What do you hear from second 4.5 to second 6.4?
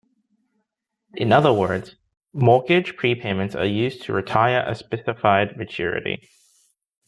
a specified maturity.